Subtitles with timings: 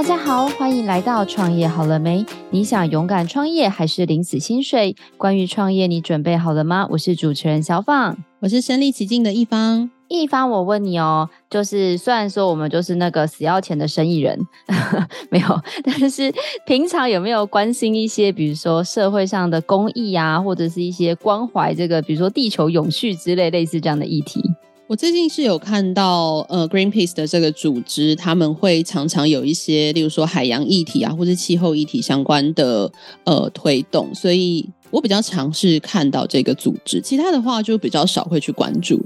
[0.00, 2.24] 大家好，欢迎来到创业好了没？
[2.48, 4.96] 你想勇敢创业还是领死薪水？
[5.18, 6.88] 关于创业，你准备好了吗？
[6.92, 9.90] 我是主持人小放，我是身历其境的一方。
[10.08, 14.40] 一方，我问你哦，就是虽然说我们就是那个死要钱的生意人，
[15.30, 16.32] 没有，但是
[16.64, 24.42] 平常有没有关心一些，比如说社会上的公益啊，或者是一些关怀这个，比如说地球永续之类类似这样的议题？
[24.90, 32.90] 我最近是有看到，呃，Greenpeace 的这个组织，他们会常常有一些，例如说海洋议题啊，或是气候议题相关的
[33.22, 39.00] 呃推动，所以我比较尝试看到这个组织，其他的话就比较少会去关注。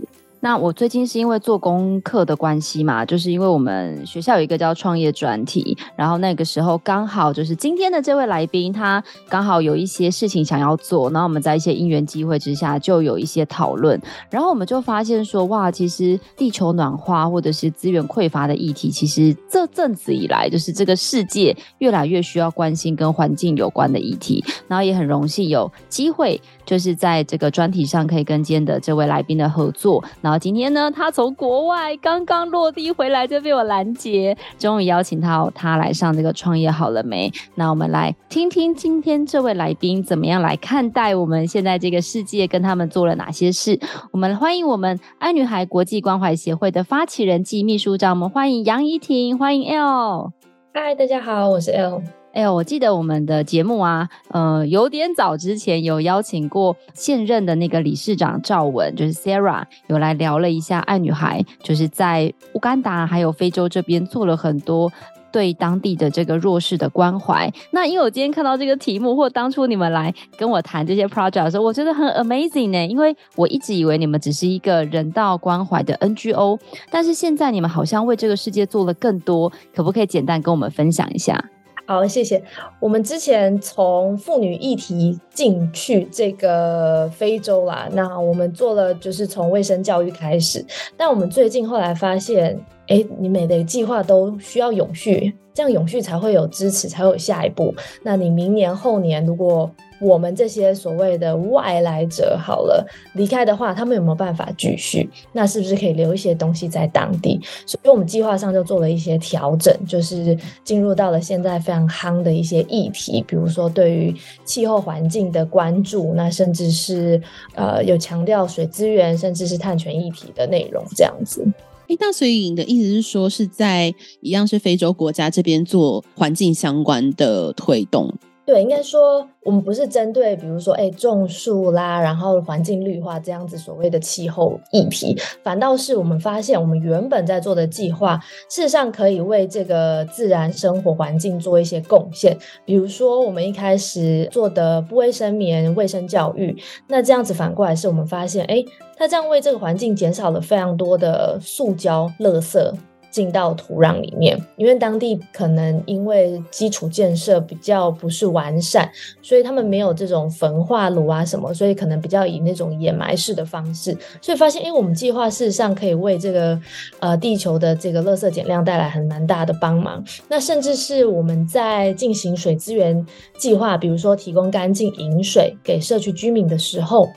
[0.45, 13.99] 那我最近是因为做功课的关系嘛，就是因为我们学校有一个叫创业专题，然后那个时候刚好就是今天的这位来宾，他刚好有一些事情想要做，然后我们在一些因缘机会之下就有一些讨论，
[14.29, 30.35] 然后我们就发现说，哇，其实地球暖化或者是资源匮乏的议题，其实这阵子以来就是这个世界越来越需要关心跟环境有关的议题，然后也很荣幸有机会就是在这个专题上可以跟今天的这位来宾的合作，然后。
[30.45, 37.33] 今天呢，他从国外刚刚落地回来就被我拦截，终于邀请到他来上这个创业好了没？
[37.55, 43.81] 那我们来听听今天这位来宾怎么样来看待我们现在这个世界，跟他们做了哪些事。
[44.11, 50.33] 我们欢迎我们爱女孩国际关怀协会的发起人暨秘书长，我们欢迎杨怡婷，欢迎 L。
[50.75, 52.24] 嗨，大家好，我是 L。
[52.35, 64.93] 哎呦，我记得我们的节目啊，呃，有点早之前有邀请过现任的那个理事长赵文，就是 Sarah，有来聊了一下爱女孩，就是在乌干达还有非洲这边做了很多
[65.31, 67.49] 对当地的这个弱势的关怀。
[67.71, 76.59] 那因为我今天看到这个题目，或当初你们来跟我谈这些 project 的时候，我觉得很 amazing 呢，因为我一直以为你们只是一个人道关怀的 NGO，
[76.91, 81.45] 但是现在你们好像为这个世界做了更多，可不可以简单跟我们分享一下？
[81.87, 82.43] 好，谢谢。
[82.81, 90.65] 我们之前从妇女议题进去这个非洲啦，那我们做了就是从卫生教育开始，
[90.97, 92.59] 但我们最近后来发现，
[92.89, 97.73] 哎，你每的计划都需要永续，这样永续才会有支持，才会有下一步。
[98.03, 99.71] 那你明年后年如果
[100.01, 102.85] 我们这些所谓的外来者好了
[103.15, 105.09] 离开的话，他们有没有办法继续？
[105.33, 107.41] 那是不是可以留一些东西在当地？
[107.65, 117.23] 所以我们计划上就做了一些调整，就是进入到了现在非常夯的一些议题，比如说对于气候环境的关注，那甚至是
[117.55, 121.47] 呃有强调水资源，甚至是碳权议题的内容这样子。
[121.89, 128.13] 诶，那所以你的意思是说，是在一样是非洲国家这边做环境相关的推动？
[128.47, 142.37] 对，应该说我们不是针对，比如说，哎，种树啦，然后环境绿化这样子所谓的气候议题，反倒是我们发现，我们原本在做的计划，事实上可以为这个自然生活环境做一些贡献。
[142.67, 146.55] 比如说，我们一开始做的不卫生棉卫生教育，
[146.89, 148.63] 那这样子反过来是我们发现，哎，
[148.97, 152.73] 它这样为这个环境减少了非常多的塑胶垃圾。
[153.15, 158.91] 进到土壤里面，因为当地可能因为基础建设比较不是完善，
[159.23, 166.61] 所以他们没有这种焚化炉啊什么，所以可能比较以那种掩埋式的方式，所以发现，哎，我们计划事实上可以为这个
[166.99, 170.05] 呃地球的这个垃圾减量带来很蛮大的帮忙。
[170.29, 173.07] 那甚至是我们在进行水资源
[173.39, 177.09] 计划，比如说提供干净饮水给社区居民的时候。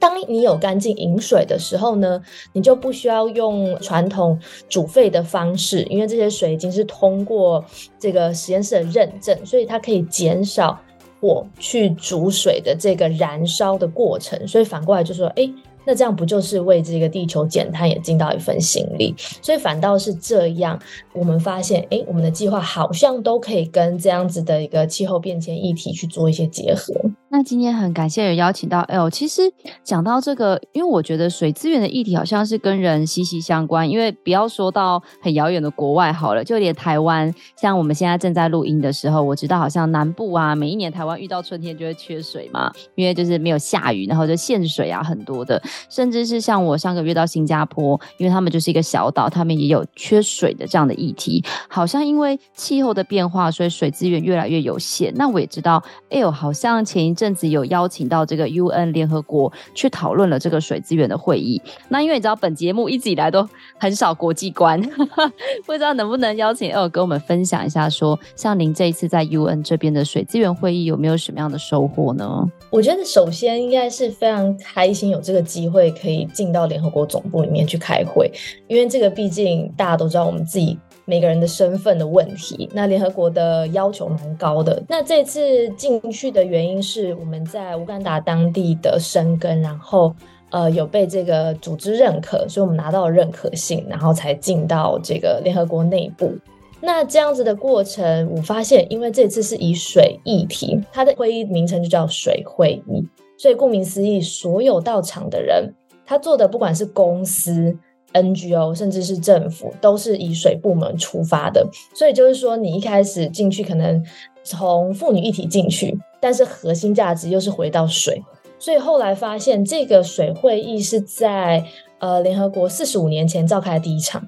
[0.00, 2.20] 当你有干净饮水的时候呢，
[2.54, 4.36] 你就不需要用传统
[4.68, 7.62] 煮沸的方式，因为这些水已经是通过
[7.98, 10.80] 这个实验室的认证，所以它可以减少
[11.20, 14.48] 火去煮水的这个燃烧的过程。
[14.48, 15.48] 所以反过来就说，哎，
[15.84, 19.14] 那这样不就是为这个地球减碳也尽到一份心力？
[19.42, 20.80] 所以反倒是这样，
[21.12, 26.94] 我们发现，哎，我们的计划好像都可以跟这样子的一个气候变迁议题去做一些结合。
[27.32, 29.08] 那今天很感谢有邀请到 L。
[29.08, 29.42] 其实
[29.84, 33.88] 讲到这个，因为我觉得水资源的议题好像是跟人息息相关。
[33.88, 45.62] 因为不要说到很遥远的国外好了，就连台湾，像我们现在正在录音的时候，我知道好像南部啊，每一年台湾遇到春天就会缺水嘛，因为就是没有下雨，然后就限水啊，很多的。
[45.88, 51.44] 甚至是像我上个月到新加坡，因为他们就是一个小岛，他们也有缺水的这样的议题。
[51.68, 55.14] 好像因为气候的变化，所以水资源越来越有限。
[55.14, 61.60] 那我也知道 L 好像前一阵子有邀请到这个 UN 联合国去讨论了这个水资源的会议。
[61.88, 63.46] 那因为你知道本节目一直以来都
[63.78, 64.80] 很少国际观，
[65.66, 72.44] 不知道能不能邀请 Elle 跟我们分享一下说，说像您这一次在 UN 这边的水资源会议有没有什么样的收获呢？
[72.70, 78.32] 我觉得首先应该是非常开心有这个机会可以进到联合国总部里面去开会，
[78.66, 80.78] 因为这个毕竟大家都知道我们自己。
[81.10, 84.80] 每个人的身份的问题，那联合国的要求蛮高的。
[84.86, 90.14] 那这次进去的原因是我们在乌干达当地的生根，然后
[90.50, 96.32] 呃有被这个组织认可，所以我们拿到了认可信，然后才进到这个联合国内部。
[96.80, 103.04] 那这样子的过程，我发现，因为这次是以水议题，它的会议名称就叫水会议，
[103.36, 105.74] 所以顾名思义，所有到场的人，
[106.06, 107.76] 他做的不管是公司。
[108.12, 114.04] NGO 甚至是政府都是以水部门出发的，所以就是说，你一开始进去可能
[114.42, 118.22] 从妇女议题进去，但是核心价值又是回到水，
[118.58, 121.64] 所以后来发现这个水会议是在
[121.98, 124.26] 呃联合国四十五年前召开的第一场，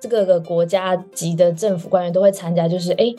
[0.00, 3.14] 这个个国家级的政府官员都会参加，就是诶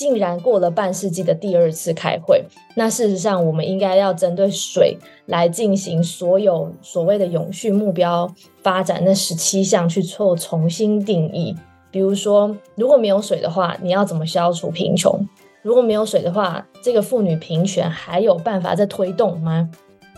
[0.00, 2.42] 竟然过了半世纪的第二次开会，
[2.74, 8.26] 那事实上我们应该要针对水来进行所有所谓的永续目标
[8.62, 11.54] 发展那十七项去做重新定义。
[11.90, 15.20] 比如说，如果没有水的话，你要怎么消除贫穷？
[15.60, 19.68] 如果没有水的话，这个妇女平权还有办法再推动吗？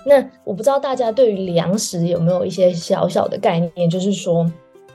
[0.07, 4.49] 那我不知道大家对于粮食有没有一些小小的概念，就是说。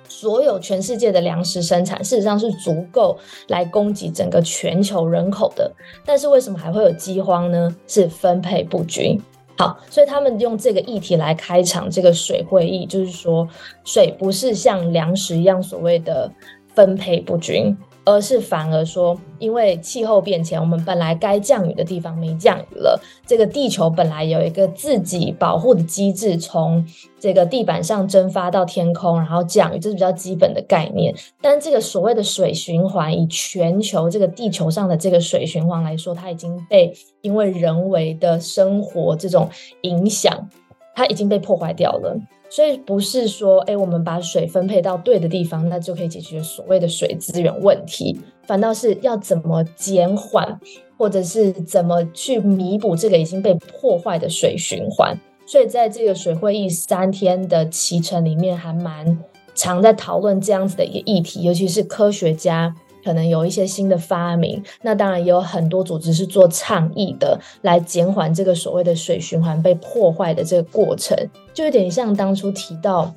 [0.07, 3.17] 所有全世界的粮食生产，事实上是足够
[3.47, 5.71] 来供给整个全球人口的。
[6.05, 7.75] 但是为什么还会有饥荒呢？
[7.87, 9.19] 是分配不均。
[9.57, 13.47] 好，所以他们用这个议题来开场这个水会议，就是说
[13.83, 16.31] 水不是像粮食一样所谓的
[16.75, 17.75] 分配不均。
[18.07, 22.97] 而是反而说，因为气候变迁，我们本来该降雨的地方没降雨了。
[23.25, 26.85] 这个地球本来有一个自己保护的机制，从
[27.19, 31.13] 这个地板上蒸发到天空，然后降雨，这是比较基本的概念。
[31.41, 39.49] 但这个所谓的水循环，以全球这个地球上的这个水循环来说，它已经被因为人为的生活这种
[39.81, 40.47] 影响，
[40.95, 42.17] 它已经被破坏掉了。
[42.49, 48.19] 所以不是说，哎，我们把水分配到对的地方，那就可以解决所谓的水资源问题。
[48.45, 50.59] 反倒是要怎么减缓，
[50.97, 55.19] 或者是怎么去弥补这个已经被破坏的水循环。
[55.45, 59.17] 所以在这个水会议三天的期程里面，还蛮
[59.53, 62.73] 常在讨论这样子的一个议题，尤其是科学家。
[63.07, 71.17] 可能有一些新的发明，那当然也有很多组织是做倡议的，来减缓这个所谓的水循环被破坏的这个过程，
[71.53, 73.15] 就有点像当初提到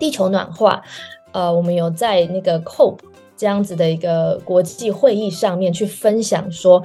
[0.00, 0.82] 地球暖化，
[1.30, 2.98] 呃，我们有在那个 COP
[3.36, 6.82] 这样子的一个国际会议上面去分享说，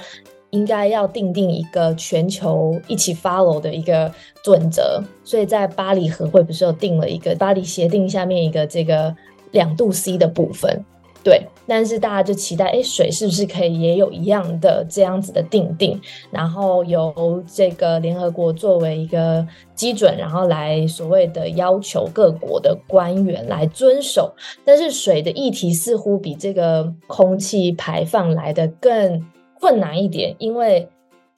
[0.52, 4.14] 应该要订定一个全球一起 follow 的一个
[4.44, 9.16] 准则，所以在巴黎和会不是有定了一个巴黎协定下面一个这个
[9.50, 10.86] 两度 C 的部分。
[11.26, 16.00] 对，但是大家就期待，哎，水是不是可以也有一样的这样子的定定，
[16.30, 19.44] 然后由这个联合国作为一个
[19.74, 24.36] 基准，然后来所谓的要求各国的官员来遵守。
[24.64, 29.26] 但是水的议题似乎比这个空气排放来的更
[29.60, 30.88] 困难一点，因为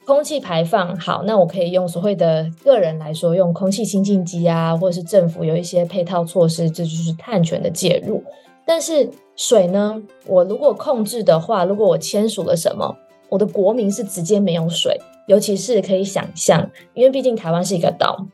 [0.05, 8.21] 空气排放好，那我可以用所谓的个人来说，用空气清净机啊，或者是政府有一些配套措施，这就是碳权的介入。
[8.65, 10.01] 但是水呢？
[10.25, 12.97] 我如果控制的话，如果我签署了什么，
[13.29, 18.25] 我的国民是直接没有水，尤其是可以想象，因为毕竟台湾是一个岛，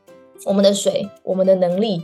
[0.46, 2.02] 我们的水，我们的能力，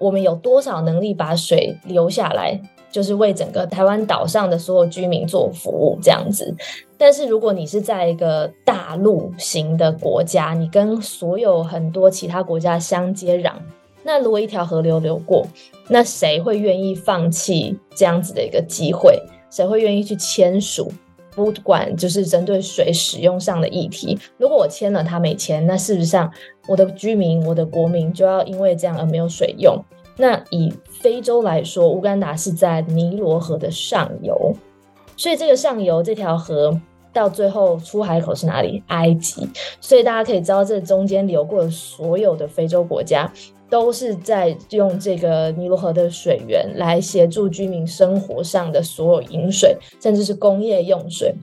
[0.00, 6.52] 我们有多少能力把水留下来，就是为整个台湾岛上的所有居民做服务这样子。
[6.98, 13.52] 但是如果你是在一个大陆型的国家，你跟所有很多其他国家相接壤。
[14.02, 15.46] 那如果一条河流流过，
[15.88, 19.20] 那谁会愿意放弃这样子的一个机会？
[19.50, 20.90] 谁会愿意去签署？
[21.34, 26.30] 不管就是针对水使用上的议题，如果我签了，他没签，那事实上
[26.68, 29.82] 我的居民、我的国民就要因为这样而没有水用。
[30.18, 34.54] 那以非洲来说，乌干达是在尼罗河的上游，
[35.16, 36.78] 所以这个上游这条河
[37.14, 38.82] 到最后出海口是哪里？
[38.88, 39.48] 埃及。
[39.80, 43.32] 所以大家可以知道，这中间流过的所有的非洲国家。
[43.72, 51.34] 都是在用这个尼罗河的水源来协助居民生活上的所有饮水，甚至是工业用水。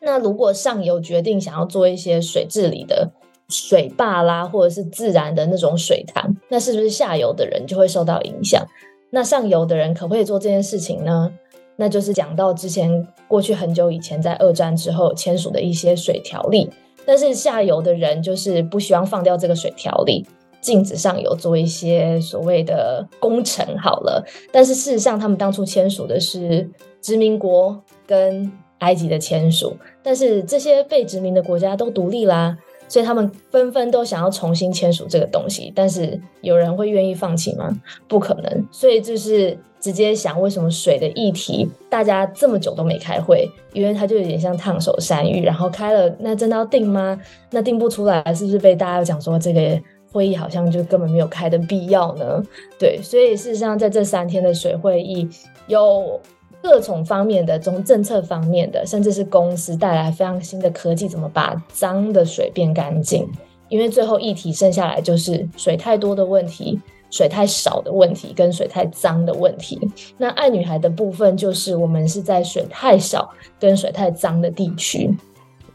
[0.00, 3.08] 那如果上游决定想要做一些水治理的
[3.48, 8.66] 水坝啦，或者是自然的那种水塘，那是不是下游的人就会受到影响？
[9.10, 11.32] 那上游的人可不可以做这件事情呢？
[11.76, 16.68] 那就是讲到之前过去很久以前，在二战之后签署的一些水条例。
[17.06, 20.26] 但是下游的人就是不希望放掉这个水条例，
[20.60, 23.64] 镜子上有做一些所谓的工程。
[23.78, 26.68] 好了，但是事实上他们当初签署的是
[27.00, 32.56] 殖民国跟埃及的签署，但是这些被殖民的国家都独立啦。
[32.88, 37.70] 所以他们纷纷都想要重新签署这个东西，但是有人会愿意放弃吗？
[38.08, 38.66] 不可能。
[38.72, 43.48] 所以就是直接想，为什么水的议题大家这么久都没开会？
[43.72, 47.16] 因为它就有点像烫手山芋，然后开了，那真的要定吗？
[47.52, 49.80] 那定不出来，是不是被大家讲说这个
[50.12, 52.42] 会议好像就根本没有开的必要呢？
[52.78, 55.28] 对，所以事实上在这三天的水会议
[55.66, 56.20] 有。
[56.62, 63.26] 各种方面的，从政策方面的，甚至是公司带来非常新的科技，怎么把脏的水变干净？
[63.70, 66.78] 因为最后议题剩下来就是水太多的问题、
[67.10, 69.80] 水太少的问题跟水太脏的问题。
[70.18, 75.10] 那爱女孩的部分就是我们是在水太少跟水太脏的地区，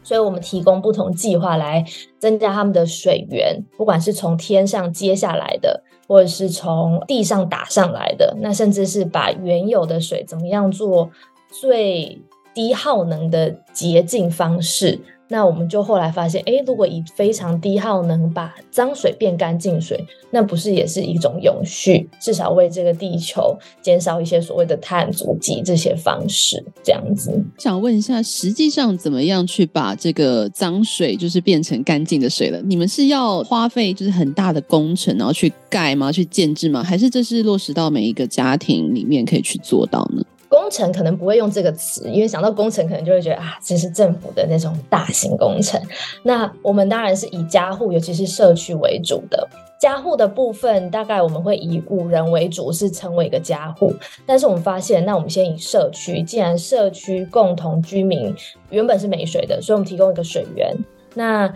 [0.06, 1.84] 所以我们提供不同计划来
[2.18, 5.82] 增加他们的水源，不管是从天上接下来的。
[6.08, 11.10] 或者是从地上打上来的，那甚至是把原有的水怎么样做
[11.50, 12.16] 最
[12.54, 15.00] 低耗能的洁净方式。
[15.28, 22.08] 那我们就后来发现，诶，如果以非常低耗能把脏水变干净水，那不是也是一种永续？
[22.20, 27.44] 至少为这个地球减少一些所谓的碳足迹这些方式，这样子。
[27.58, 32.62] 想问一下，实际上怎么样去把这个脏水就是变成干净的水了？
[32.62, 36.12] 你们是要花费就是很大的工程，然后去盖吗？
[36.12, 36.84] 去建制吗？
[36.84, 40.22] 还是这是落实到每一个家庭里面可以去做到呢？
[40.48, 45.80] 工程可能不会用这个词，因为想到工程，可能就会觉得啊，这是政府的那种大型工程。
[46.22, 49.48] 那我们当然是以家户，尤其是社区为主的。
[49.78, 53.92] 家户的部分，大概我们会以五人为主，是成为一个家户。
[54.24, 58.34] 但是我们发现，那我们先以社区，既然社区共同居民
[58.70, 60.74] 原本是没水的，所以我们提供一个水源，
[61.14, 61.52] 那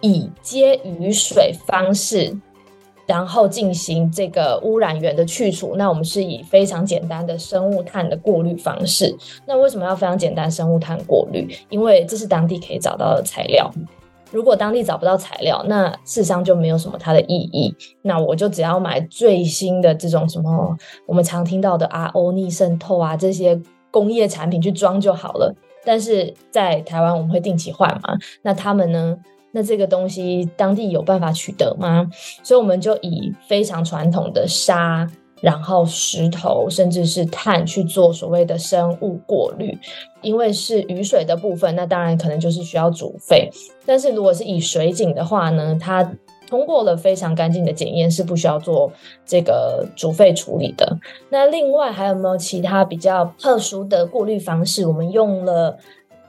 [0.00, 2.36] 以接雨水方式。
[3.06, 9.14] 然后进行这个污染源的去除，那我们是以非常简单的生物碳的过滤方式。
[9.46, 11.54] 那为什么要非常简单生物碳过滤？
[11.68, 13.70] 因为这是当地可以找到的材料。
[14.30, 17.72] 如果当地找不到材料，那事实上就没有什么它的意义。
[18.02, 25.54] 那我就只要买最新的这种什么我们常听到的 RO 逆渗透啊这些工业产品去装就好了。
[25.84, 28.16] 但是在台湾我们会定期换嘛？
[28.42, 29.16] 那他们呢？
[29.56, 32.10] 那这个东西当地有办法取得吗？
[32.42, 35.08] 所以我们就以非常传统的沙，
[35.40, 39.78] 然后石头，甚至是碳去做所谓的生物过滤。
[40.22, 43.48] 因为是雨水的部分，那当然可能就是需要煮沸。
[43.86, 46.02] 但是如果是以水井的话呢，它
[46.48, 48.92] 通过了非常干净的检验，是不需要做
[49.24, 50.98] 这个煮沸处理的。
[51.30, 54.84] 那另外还有没有其他比较特殊的过滤方式？
[54.84, 55.78] 我们用了。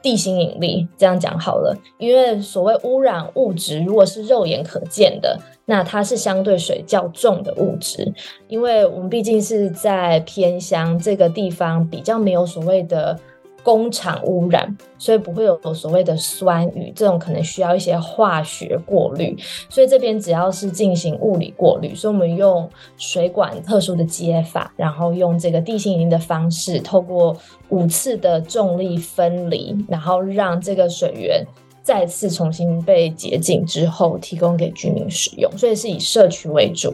[0.06, 5.36] 地心引力，这样讲好了，因为所谓污染物质，如果是肉眼可见的，
[5.66, 8.14] 那它是相对水较重的物质，
[8.48, 13.20] 因为我们毕竟是在偏乡这个地方，比较没有所谓的。
[13.66, 19.36] 工厂污染，所以不会有所谓的酸雨，这种可能需要一些化学过滤。
[19.68, 27.36] 所以这边只要是进行物理过滤，所以我们用水管特殊的接法，然后用这个地心引力的方式，透过
[27.70, 31.44] 五次的重力分离，然后让这个水源
[31.82, 35.52] 再次重新被洁净之后，提供给居民使用。
[35.58, 36.94] 所以是以社区为主，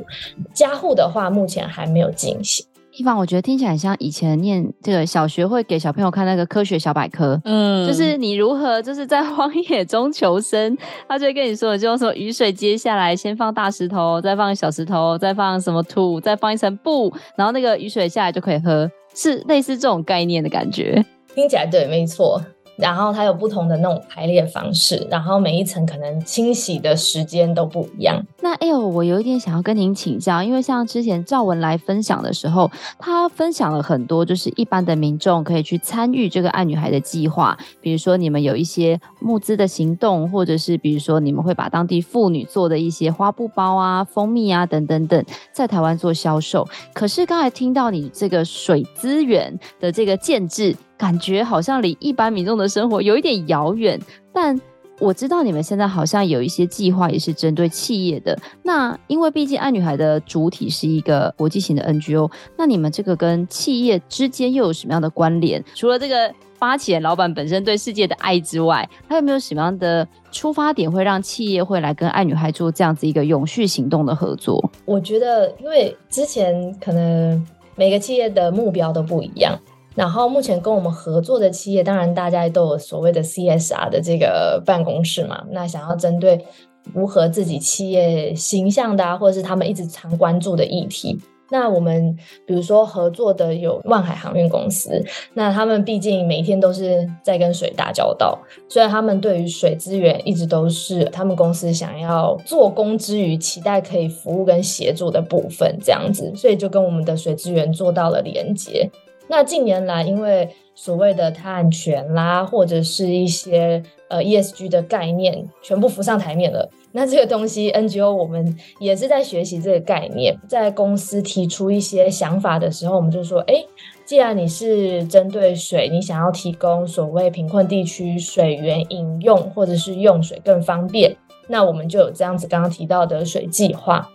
[0.53, 2.65] 家户的话目前还没有进行。
[3.01, 10.77] 地方我觉得听起来像以前念这个小学会给小朋友看那个科学小百科，嗯，就是你如何就是在荒野中求生，
[11.07, 21.03] 他就会跟你说，就用什么雨水接下来，先放大石头，再放小石头，再放什么土，再放一层布，然后那个雨水下来就可以喝，是类似这种概念的感觉，
[21.33, 22.39] 听起来对，没错。
[22.81, 28.19] 然后它有不同的那种排列方式，然后每一层可能清洗的时间都不一样。
[28.41, 46.67] 那哎呦，我有一点想要跟您请教，因为像之前赵文来分享的时候，他分享了很多，就是一般的民众可以去参与这个爱女孩的计划，比如说你们有一些募资的行动，或者是比如说你们会把当地妇女做的一些花布包啊、蜂蜜啊等等等，在台湾做销售。
[46.93, 50.75] 可是刚才听到你这个水资源的这个建置。
[51.01, 53.99] 感觉好像离一般民众的生活有一点遥远，
[54.31, 54.61] 但
[54.99, 58.37] 我知道你们现在好像有一些计划，也是针对企业的。
[58.61, 65.63] 那因为毕竟爱女孩的主体是一个国际型的 NGO，那你们这个跟企业之间又有什么样的关联？
[65.73, 74.63] 除了这个发起人老板本身对世界的爱之外，还有没有什么样的出发点会让企业会来跟爱女孩做这样子一个永续行动的合作？
[74.85, 77.43] 我觉得，因为之前可能
[77.75, 79.57] 每个企业的目标都不一样。
[80.01, 85.43] 然后目前跟我们合作的企业，当然大家都有所谓的 CSR 的这个办公室嘛。
[85.51, 86.43] 那想要针对
[86.91, 91.15] 符合自己企业形象的啊，或者是他们一直常关注的议题。
[91.51, 92.17] 那我们
[92.47, 95.05] 比如说合作的有万海航运公司，
[95.35, 98.35] 那他们毕竟每天都是在跟水打交道，
[98.67, 108.89] 所以他们对于水资源一直都是他们公司想要做工之余期待可以服务跟协助的部分，这样子，所以就跟我们的水资源做到了连接。
[109.31, 116.69] 那近年来，因为所谓的碳权啦，或者是一些呃 ESG 的概念，全部浮上台面了。
[116.91, 123.63] 那这个东西，NGO 我们也是在学习这个概念，在公司提出一些想法的时候，我们就说，哎，
[124.03, 131.15] 既然你是针对水，你想要提供所谓贫困地区水源饮用或者是用水更方便，
[131.47, 134.11] 那我们就有这样子刚刚提到的水计划。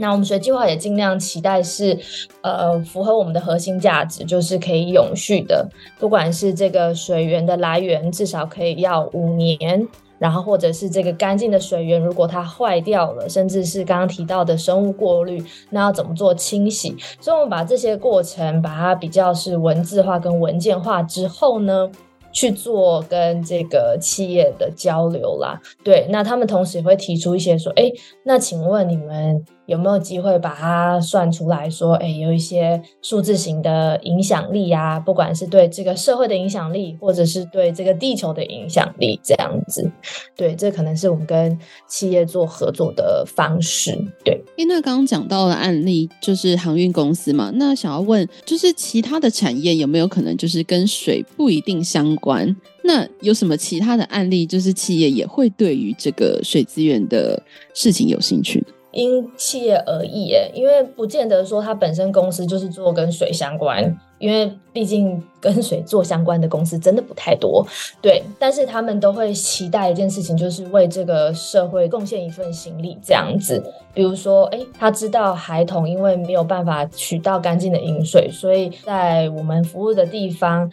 [0.00, 1.96] 那我们水计划也尽量期待是，
[2.42, 9.86] 呃，符合我们的核心价值，就是可以永续的，不管是这个水源的来源，至少可以要五年。
[10.18, 16.94] 然后，或者是这个干净的水源，如果它坏掉了，甚至是刚刚提到的生物过滤，那要怎么做清洗？
[17.18, 21.90] 所以，我们把这些过程，把它比较是文字化跟文件化之后呢，
[22.32, 25.58] 去做跟这个企业的交流啦。
[25.82, 27.90] 对，那他们同时也会提出一些说，哎，
[28.22, 39.88] 那请问你们，有没有机会把它算出来说，哎，有一些数字型的影响力啊，不管是对这个社会的影响力，或者是对这个地球的影响力，这样子，
[40.34, 43.96] 对，这可能是我们跟企业做合作的方式。
[44.24, 52.56] 对，因为刚刚讲到的案例就是航运公司嘛，那想要问，就是其他的产业有没有可能就是跟水不一定相关？
[52.82, 57.40] 那有什么其他的案例，就是企业也会对于这个水资源的
[57.72, 58.66] 事情有兴趣呢？
[58.92, 67.64] 因企业而异，诶，因为不见得说它本身公司就是做跟水相关，因为毕竟跟水做相关的公司真的不太多，
[68.02, 68.22] 对。
[68.38, 73.62] 但是他们都会期待一件事情，就是为这个社会贡献一份心力，这样子。
[73.94, 80.68] 比如说，诶，他知道孩童因为没有办法取到干净的饮水，所以在我们服务的地方，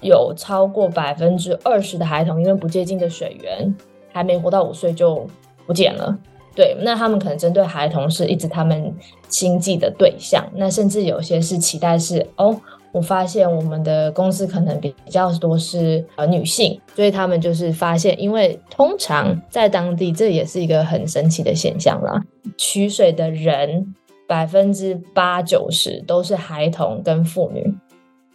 [0.00, 3.74] 有超过百分之二十的孩童因为不接近的水源，
[4.12, 5.26] 还没活到五岁就
[5.66, 6.18] 不见了。
[6.54, 8.94] 对，那他们可能针对孩童是一直他们
[9.28, 12.60] 经济的对象，那甚至有些是期待是哦，
[12.92, 22.20] 我发现我们的公司可能比较多是呃女性，所以他们就是发现，因为通常在当地这也是一个很神奇的现象啦，
[22.56, 23.94] 取水的人
[24.26, 27.72] 百分之八九十都是孩童跟妇女，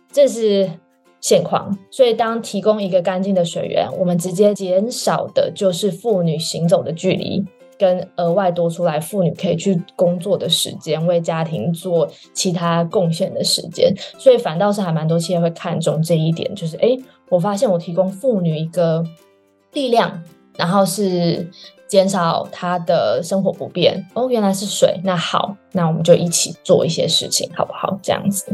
[0.10, 0.70] 这是
[1.20, 1.78] 现况。
[1.92, 7.44] 所以当提供一个干净的水源，我们直接减少的就是妇女行走的距离。
[7.78, 16.98] 跟额外多出来妇女可以去工作的时间，为家庭做其他贡献的时间，所以反倒是还蛮多企业会看重这一点，就是哎，
[17.30, 19.04] 我发现我提供妇女一个
[19.74, 20.24] 力量，
[20.58, 21.50] 然后是
[21.88, 24.06] 减少她的生活不便。
[24.14, 28.00] 哦，原来是水，那好，那我们就一起做一些事情，好不好？
[28.02, 28.46] 这样子。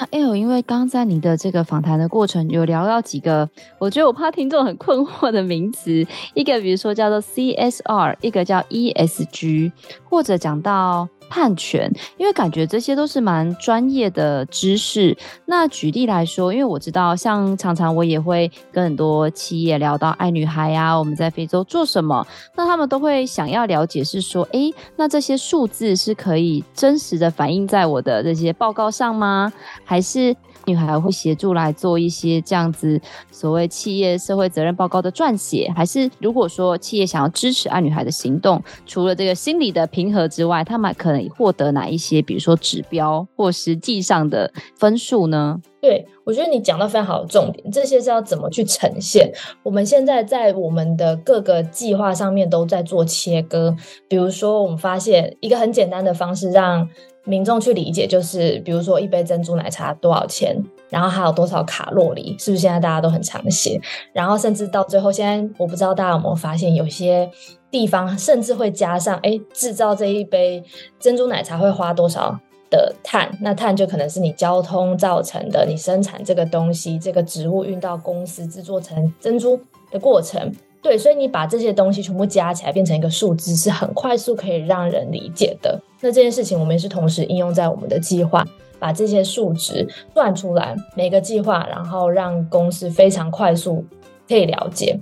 [0.00, 9.72] 那 L，因为刚在你的这个访谈的过程有聊到几个，我觉得我怕听众很困惑的名词，一个比如说叫做 CSR，一个叫 ESG，
[10.08, 11.08] 或者讲到。
[11.28, 15.16] 判权，因为感觉这些都是蛮专业的知识。
[15.46, 29.52] 那举例来说，因为我知道，像常常我也会跟很多企业聊到爱女孩呀、我们在非洲做什么，那他们都会想要了解是说，哎，那这些数字是可以真实的反映在我的这些报告上吗？
[29.84, 30.34] 还是？
[30.68, 33.00] 女孩会协助来做一些这样子
[33.30, 45.58] 所谓企业社会责任报告的撰写，还是如果说企业想要支持爱女孩的行动，除了这个心理的平和之外，他们可能获得哪一些，比如说指标或实际上的分数呢？
[45.80, 49.32] 对，我觉得你讲到非常好的重点，这些是要怎么去呈现？
[49.62, 53.74] 我们现在在我们的各个计划上面都在做切割，
[54.08, 56.88] 比如说我们发现一个很简单的方式让。
[57.28, 60.56] 民众去理解，就是比如说一杯珍珠奶茶多少钱，
[60.88, 63.78] 然后还有多少卡路里，是不是现在大家都很常写？
[64.14, 67.30] 然后甚至到最后，现在我不知道大家有没有发现，有些
[67.70, 70.64] 地方甚至会加上，哎，制造这一杯
[70.98, 72.34] 珍珠奶茶会花多少
[72.70, 73.30] 的碳？
[73.42, 79.60] 那碳就可能是你交通造成的，你生产这个东西，这个植物运到公司制作成珍珠
[79.90, 80.50] 的过程。
[80.80, 85.80] 对，所以你把这些东西全部加起来变成一个数字，是很快速可以让人理解的。
[86.00, 88.46] 那这件事情我们也是同时应用在我们的计划，
[88.78, 93.84] 把这些数值算出来，每个计划，然后让公司非常快速
[94.28, 94.98] 可以了解。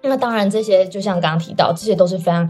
[0.00, 2.48] 那当然，这些就像刚刚提到，这些都是非常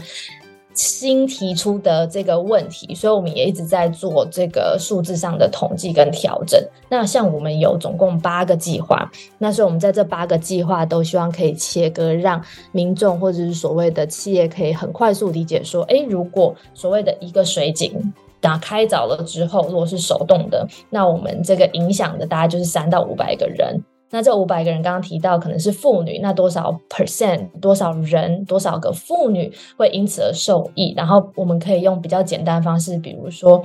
[0.73, 6.61] 新提出的这个问题，所以我们也一直在做这个数字上的统计跟调整。
[6.89, 23.83] 那像我们有总共八个计划，那所以我们在这八个计划都希望可以切割，让民众或者是所谓的企业可以很快速理解说，诶，如果所谓的一个水井打开早了之后，如果是手动的，那我们这个影响的大概就是三到五百个人。
[24.11, 30.93] 那这五百个人刚刚提到可能是妇女，那多少 percent 多少人多少个妇女会因此而受益？
[30.97, 33.61] 然后我们可以用比较简单方式，比如说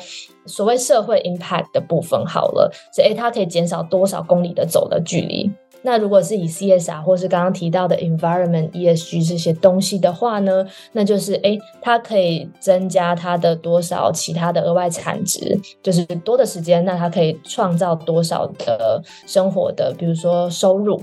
[0.46, 5.50] 所谓社会 impact 的部分好了，所以它可以减少多少公里的走的距离。
[5.87, 21.03] 那如果是以 CSR 或是刚刚提到的 environment ESG 这些东西的话呢，那就是诶，它可以增加它的多少其他的额外产值，就是多的时间，那它可以创造多少的生活的，比如说收入，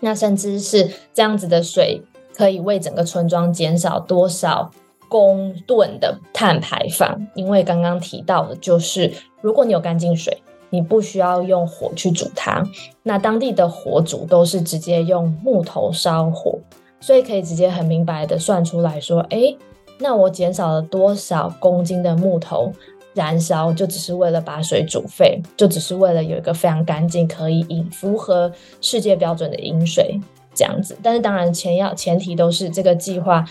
[0.00, 2.02] 那甚至是这样子的水
[2.36, 4.70] 可以为整个村庄减少多少
[5.08, 10.36] 公吨的碳排放，因为刚刚提到的就是如果你有干净水。
[10.72, 12.64] 你不需要用火去煮它，
[13.02, 16.58] 那当地的火煮都是直接用木头烧火，
[16.98, 19.54] 所以可以直接很明白的算出来说，诶，
[19.98, 22.72] 那我减少了多少公斤的木头
[23.12, 30.18] 燃烧，就只是为了把水煮沸，就只是为了有一个非常干净、可以饮符合世界标准的饮水
[30.54, 30.96] 这样子。
[31.02, 33.44] 但是当然前要前提都是这个计划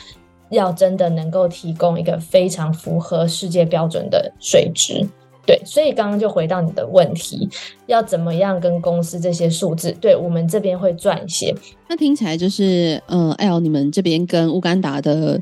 [0.50, 5.08] 要真的能够提供一个非常符合世界标准的水质。
[5.44, 7.50] 对，所以刚刚就回到你的问题，
[7.88, 9.92] 要怎么样跟公司这些数字？
[10.00, 11.54] 对，我们这边会撰写。
[11.90, 15.42] 那听起来就是，呃，L 你们这边跟乌干达的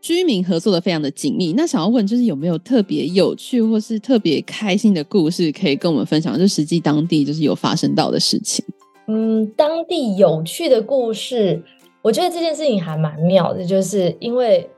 [0.00, 1.52] 居民合作的非常的紧密。
[1.52, 6.36] 那想要问，就是有没有特别有趣或是特别开心的故事可以跟我们分享？
[6.36, 8.64] 就实际当地就是有发生到的事情。
[9.06, 11.62] 嗯，当地有趣的故事，
[12.02, 14.68] 我觉得这件事情还蛮妙的，就是因为。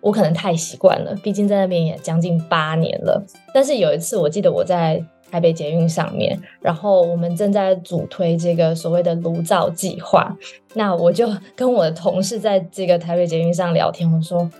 [0.00, 3.22] 我可能太习惯了，毕竟在那边也将近八年了。
[3.52, 10.36] 但是有一次，我记得我在台北捷运上面，然后我们正在主推这个所谓的炉灶计划。
[10.74, 14.50] 那我就 跟我的同事在这个台北捷运上聊天，我说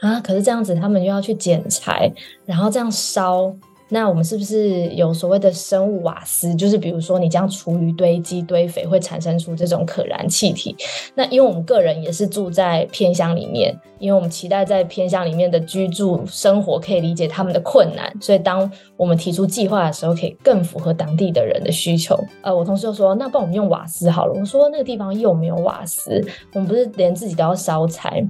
[0.00, 2.12] 啊，可是这样子他们又要去捡柴，
[2.44, 3.54] 然后这样烧。
[3.90, 6.54] 那我们是不是有所谓的生物瓦斯？
[6.54, 10.74] 就是比如说你将厨余堆积堆肥，会产生出这种可燃气体。
[11.14, 22.16] 那因为我们个人也是住在偏乡里面，因为我们期待在偏乡里面的居住生活可以理解他们的困难，所以当我们提出计划的时候，可以更符合当地的人的需求。
[22.42, 26.24] 呃，我同事就说：“那帮我们用瓦斯好了。”我说：“那个地方又没有瓦斯，
[26.54, 28.24] 我们不是连自己都要烧柴。”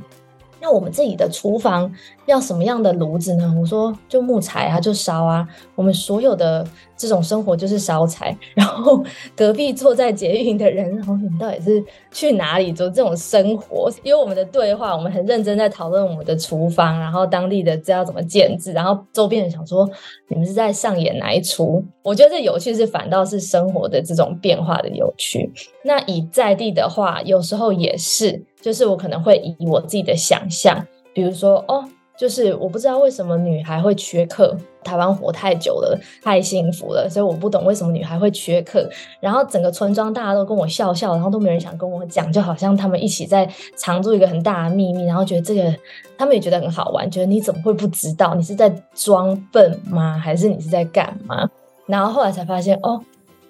[0.60, 1.90] 那我们自己的厨房
[2.26, 3.54] 要什么样的炉子呢？
[3.58, 5.48] 我说就木材啊，就烧啊。
[5.74, 6.66] 我们所有的
[7.00, 8.36] 这种生活就是烧柴。
[8.54, 9.02] 然后
[9.34, 11.82] 隔壁坐在捷运的人，然后你们到底是
[12.12, 13.90] 去哪里做这种生活？
[14.02, 19.88] 因为我们的对话，我们很认真在讨论我们的厨房，然后当地的这要怎么建置，然后周边人想说
[20.28, 21.82] 你们是在上演哪一出？
[22.02, 25.50] 我觉得这有趣是反倒是生活的这种变化的有趣。
[25.82, 28.44] 那以在地的话，有时候也是。
[28.62, 31.82] 就是我可能会以我自己的想象，比如说哦，
[32.20, 34.54] 就是我不知道为什么女孩会缺课。
[34.82, 38.88] 台湾活太久了，太幸福了，所以我不懂为什么女孩会缺课。
[39.20, 45.74] 然后整个村庄大家都跟我笑笑，然后都没人想跟我讲，就好像他们一起在藏住一个很大的秘密，然后觉得这个
[46.18, 48.34] 他们也觉得很好玩，觉得你怎么会不知道？
[48.34, 50.18] 你是在装笨吗？
[50.18, 51.48] 还是你是在干嘛？
[51.86, 53.02] 然后后来才发现，哦，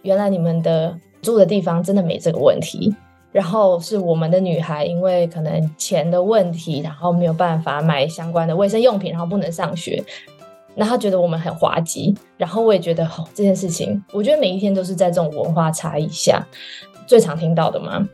[0.02, 2.94] 原来你们的住的地方真的没这个问题。
[3.32, 10.02] 然后是我们的女孩，因为可能钱的问题，然后没有办法买相关的卫生用品，然后不能上学。
[10.74, 16.44] 那她觉得我们很滑稽，然后我也觉得，哦，这件事情，我觉得每一天都是在这种文化差异下
[17.06, 18.08] 最常听到的嘛。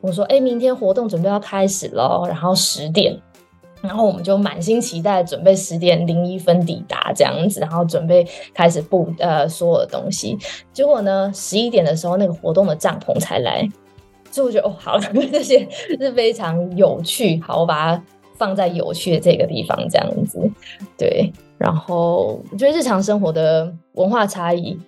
[0.00, 3.16] 我说，哎，明天活动准备要开始喽，然后十点，
[3.82, 10.38] 然后我们就满心期待，准备十点零一分抵达这样子，然后准备开始布呃所有的东西。
[10.72, 13.68] 结果呢，十一点的时候，那个活动的帐篷才来。
[14.36, 17.40] 所以我觉得哦，好了， 这些是非常有趣。
[17.40, 18.02] 好，我把它
[18.36, 20.38] 放在有趣的这个地方，这样子。
[20.98, 24.78] 对，然后我觉得日常生活的文化差异，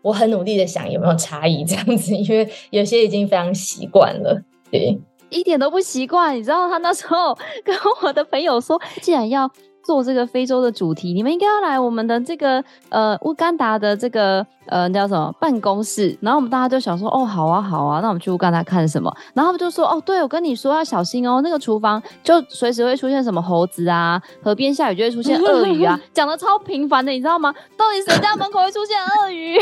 [0.00, 4.40] 我很努力的想有没有差异这样子，因为有些已经非常习惯了。
[4.70, 6.34] 对，一点都不习惯。
[6.34, 9.50] 你知道他那时候跟我的朋友说，既然要。
[9.84, 16.16] 做这个非洲的主题，你们应该要来我们的这个呃乌干达的这个呃叫什么办公室？
[16.20, 19.14] 然后我们大家就想说，哦，好啊，好啊，那我们去乌干达看什么？
[19.34, 27.52] 然后他们就说，哦，对，我跟你说要小心哦，那个厨房就随时会出现什么猴子啊，河边下雨就会出现鳄鱼啊， 讲的超频繁的，你知道吗？
[27.76, 29.58] 到底谁家门口会出现鳄鱼？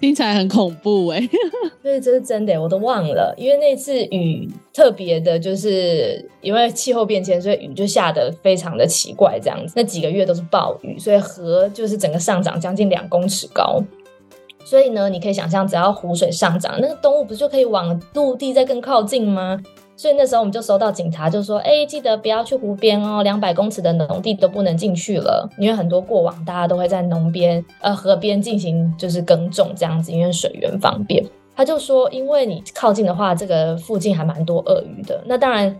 [0.00, 1.20] 听起来很恐怖哎。
[1.82, 9.72] 对，这是真的，我都忘了，因为那次雨特别的，就是因为气候变迁，所以雨就下得非常的奇怪，这样子。
[9.76, 13.82] 那几个月都是暴雨，所以河就是整个上涨将近两公尺高。
[14.64, 19.60] 所以呢，你可以想象，只要湖水上涨，那个动物不就可以往陆地再更靠近吗？
[20.00, 25.46] 所以那时候我们就收到警察，就说：“哎，记得不要去湖边哦，两百公尺的农地都不能进去了。
[25.58, 31.22] 因为很多过往大家都会在农边、呃河边进行就是耕种这样子，因为水源方便。”
[31.54, 35.20] 他就说：“因为你靠近的话，这个附近还蛮多鳄鱼的。
[35.26, 35.78] 那当然，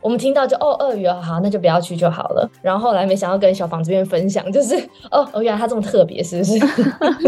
[0.00, 2.50] 我们听到就哦，鳄鱼啊，好，那就不要去就好了。
[2.62, 4.76] 然后后来没想到跟小房这边分享，就是
[5.10, 6.54] 哦哦，原来它这么特别，是不是？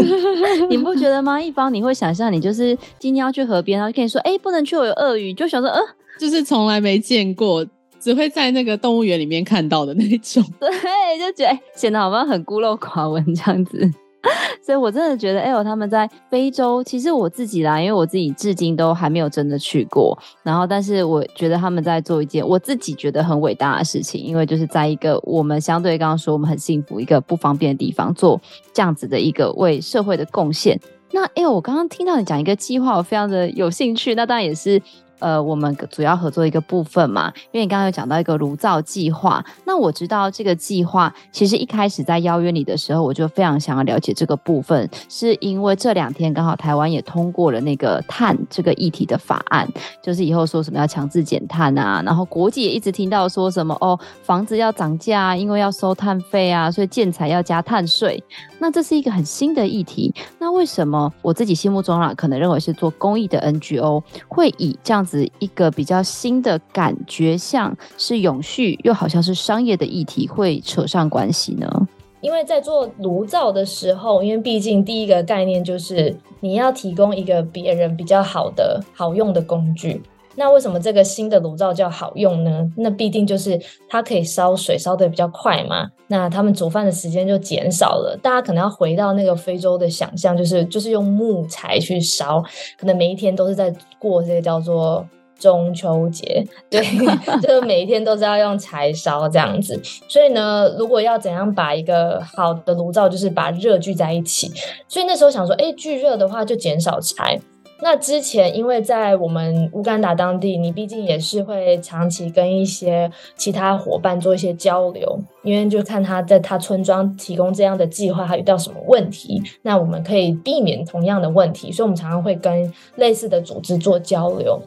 [0.71, 1.39] 你不觉得吗？
[1.39, 5.79] 一方你会想象你就是今天要去河边，然后跟你说：哎，不能去，我有鳄鱼，就想说，呃。”
[6.21, 7.65] 就是从来没见过，
[7.99, 10.43] 只会在那个动物园里面看到的那种。
[10.61, 10.69] 对，
[11.17, 13.91] 就觉得显得好像很孤陋寡闻这样子。
[14.63, 20.15] 所以我真的觉得，哎呦，他们在非洲，其实我自己啦，因为我自己至今都还没有真的去过。
[20.43, 28.39] 然后，但是我觉得他们在做一件我自己觉得很伟大的事情，因为就是在一个我们相对刚刚说我们很幸福、一个不方便的地方做
[28.71, 30.79] 这样子的一个为社会的贡献。
[31.11, 34.13] 那哎呦，我刚刚听到你讲一个计划，我非常的有兴趣。
[34.13, 34.79] 那当然也是。
[35.21, 49.67] 呃，我们主要合作一个部分嘛，因为你刚刚有讲到一个炉灶计划，那我知道这个计划其实一开始在邀约你的时候，我就非常想要了解这个部分，是因为这两天刚好台湾也通过了那个碳这个议题的法案，
[50.01, 58.21] 就是以后说什么要强制减碳啊，然后国际也一直听到说什么哦，房子要涨价，因为要收碳费啊，所以建材要加碳税，
[58.61, 65.27] 那这是一个很新的议题，那为什么我自己心目中啊，可能认为是做公益的 NGO 会以这样子。
[65.39, 71.87] 一个比较新的感觉，像是永续，又好像是商业的议题，会扯上关系呢？
[72.21, 79.99] 因为在做炉灶的时候，因为毕竟第一个概念就是你要提供一个别人比较好的好用的工具。
[80.35, 82.67] 那为什么这个新的炉灶叫好用呢？
[82.77, 85.89] 那必定就是它可以烧水烧得比较快嘛。
[86.07, 88.17] 那他们煮饭的时间就减少了。
[88.21, 92.41] 大家可能要回到那个非洲的想象，就是就是用木材去烧，
[92.77, 95.05] 可能每一天都是在过这个叫做
[95.37, 96.81] 中秋节，对，
[97.41, 99.79] 就是每一天都是要用柴烧这样子。
[100.07, 104.51] 所以呢，如果要怎样把一个好的炉灶，就是把热聚在一起。
[104.87, 107.39] 所以那时候想说，哎，聚热的话就减少柴。
[107.83, 124.61] 那之前，因为在我们乌干达当地，你毕竟也是会长期跟一些其他伙伴做一些交流，因为就看他在他村庄提供这样的计划，他遇到什么问题，那我们可以避免同样的问题，所以我们常常会跟类似的组织做交流。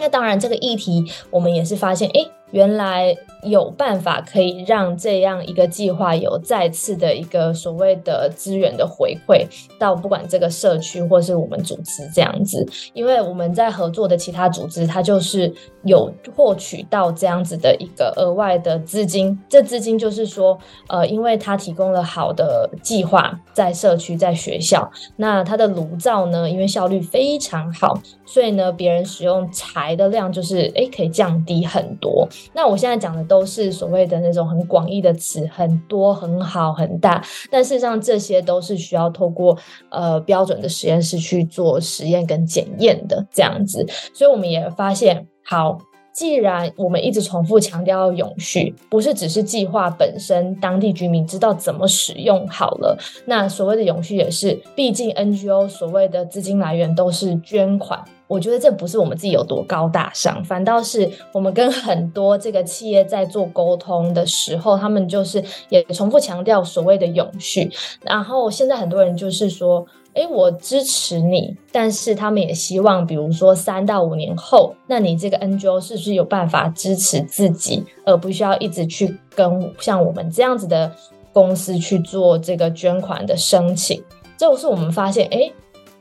[0.00, 9.46] 那当然，这个议题我们也是发现，诶，原来有办法可以让这样一个计划有再次的一个所谓的资源的回馈
[9.78, 15.52] 到不管这个社区或是我们组织这样子，因为我们在合作的其他组织，它就是
[15.84, 20.58] 有获取到这样子的一个额外的资金，这资金就是说，
[20.88, 32.28] 呃，因为它提供了好的计划在社区在学校，那它的炉灶呢，因为效率非常好，所以呢，别人使用柴的量就是诶可以降低很多。
[32.52, 39.56] 那我现在讲的都是所谓的那种很广义的词，很多、很好、很大，但事实上这些都是需要透过
[39.90, 45.78] 呃标准的实验室去做实验跟检验的这样子，所以我们也发现，好，
[46.18, 58.02] 既然我们一直重复强调永续，不是只是计划本身，当地居民知道怎么使用好了，那所谓的永续也是，毕竟 NGO 所谓的资金来源都是捐款。
[58.26, 67.70] 我觉得这不是我们自己有多高大上，反倒是我们跟很多这个企业在做沟通的时候，他们就是也重复强调所谓的永续。
[68.02, 69.86] 然后现在很多人就是说，
[70.18, 80.90] 哎，我支持你，但是他们也希望，比如说三到五年后，那你这个 NGO 是不是有办法支持自己，而不需要一直去跟像我们这样子的
[81.32, 84.02] 公司去做这个捐款的申请？
[84.36, 85.52] 这是我们发现，哎。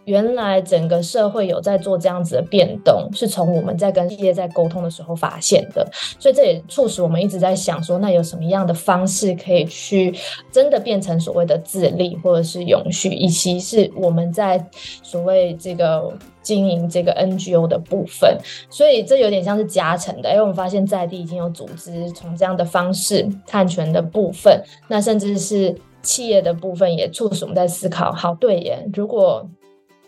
[0.08, 5.86] 原来整个社会有在做这样子的变动，是从我们在跟企业在沟通的时候发现的，
[6.18, 10.16] 所以这也促使我们一直在想说，那有什么样的方式可以去
[10.50, 14.66] 真的变成所谓的自立或者是永续，以及是我们在
[15.04, 16.10] 所谓这个
[16.42, 18.38] 经营这个 NGO 的部分，
[18.70, 29.46] 所以这有点像是加成的，因为我们发现在地已经有组织从这样的方式，碳权的部分，那甚至是企业的部分，也促使我们在思考，好，对耶，如果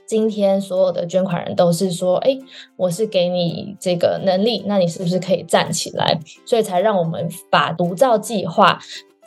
[0.09, 2.35] 今天所有的捐款人都是说：“哎，
[2.75, 8.79] 我是给你这个能力，那你是不是可以站起来？”所以才让我们把独照计划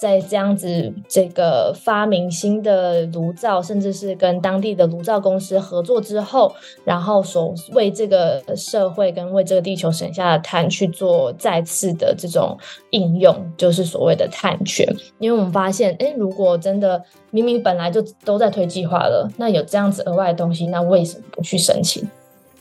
[0.03, 6.53] 在这样子这个发明新的炉灶，甚至是跟当地的炉灶公司合作之后，
[6.85, 12.59] 然后所为这个社会跟为这个地球省下的碳去做再次的这种
[12.91, 14.85] 应用，就是所谓的碳权。
[15.21, 22.05] 因为我们发现，诶，如果真的明明本来就都在推计划了，那有这样子额外的东西，那为什么不去申请？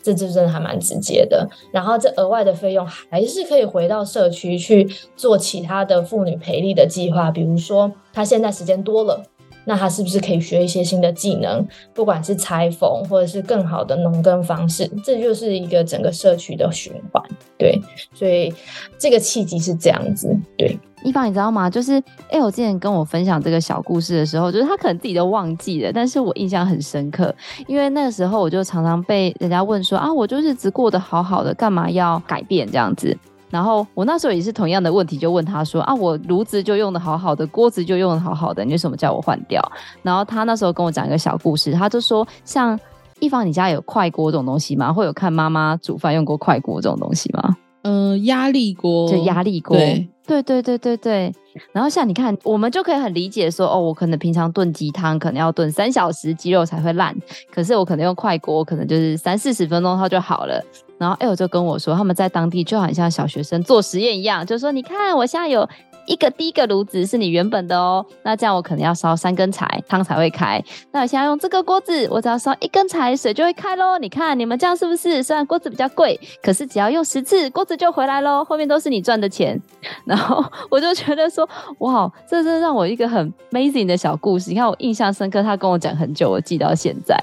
[0.04, 9.24] 这就真的还蛮直接的，然后这额外的费用还是可以回到社区去做其他的妇女培力的计划，比如说她现在时间多了，
[9.66, 17.24] 那她是不是可以学一些新的技能，不管是裁缝或者是更好的农耕方式，这就是一个整个社区的循环。
[17.58, 17.80] 对，
[18.14, 18.54] 所以
[18.98, 20.80] 这个契机是这样子，对。
[21.04, 21.70] 一方，你知道吗？
[21.70, 21.94] 就是，
[22.30, 27.34] 哎、欸，我之前跟我分享这个小故事的时候，就是他可能自己都忘记了，但是我印象很深刻，
[27.68, 33.18] 因为那个时候我就常常被人家问说啊，我就日子过得好好的，干嘛要改变这样子？
[33.50, 39.62] 然后我那时候也是同样的问题，就问他说啊，我炉子就用的好好的，锅子就用的好好的，你为什么叫我换掉？
[40.04, 42.80] 然后他那时候跟我讲一个小故事，他就说，像
[43.20, 44.94] 一方，你家有快锅这种东西吗？
[44.94, 47.58] 会有看妈妈煮饭用过快锅这种东西吗？
[47.82, 49.76] 嗯、呃，压力锅，就压力锅。
[49.76, 51.34] 对对对对对对，
[51.74, 57.14] 然后像你看，我们就可以很理解说，哦，我可能平常炖鸡汤可能要炖三小时，鸡肉才会烂，
[57.54, 60.64] 可是我可能用快锅，可能就是三四十分钟它就好了。
[60.98, 65.68] 然后 L 就跟我说，他们在当地就很像小学生做实验一样，就说你看我现在有。
[66.08, 70.64] 一个第一个炉子是你原本的哦，那这样我可能要烧三根柴，汤才会开。
[70.92, 73.98] 那我现在用这个锅子，我只要烧一根柴，水就会开喽。
[73.98, 75.22] 你看你们这样是不是？
[75.24, 78.44] 虽然锅子比较贵，可是只要用十次，锅子就回来喽。
[78.44, 79.60] 后面都是你赚的钱。
[80.06, 81.48] 然后我就觉得说，
[81.80, 84.50] 哇，这是让我一个很 amazing 的小故事。
[84.50, 87.18] 你看我印象深刻，他跟我讲很久，我记到现在。